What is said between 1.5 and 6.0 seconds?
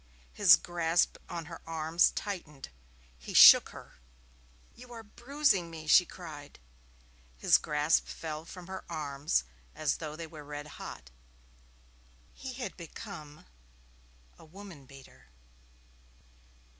arms tightened. He shook her. 'You are bruising me,'